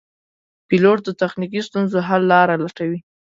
[0.67, 2.99] پیلوټ د تخنیکي ستونزو حل لاره لټوي.